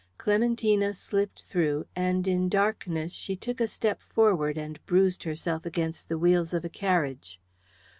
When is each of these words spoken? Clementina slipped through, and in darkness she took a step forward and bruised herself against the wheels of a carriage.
Clementina 0.17 0.95
slipped 0.95 1.43
through, 1.43 1.85
and 1.95 2.27
in 2.27 2.49
darkness 2.49 3.13
she 3.13 3.35
took 3.35 3.61
a 3.61 3.67
step 3.67 4.01
forward 4.01 4.57
and 4.57 4.83
bruised 4.87 5.21
herself 5.25 5.63
against 5.63 6.09
the 6.09 6.17
wheels 6.17 6.55
of 6.55 6.65
a 6.65 6.69
carriage. 6.69 7.39